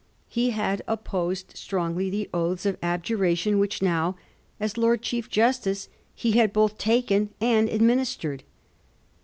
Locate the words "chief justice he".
5.03-6.31